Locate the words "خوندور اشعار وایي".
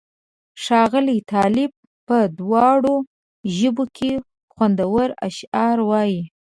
4.53-6.21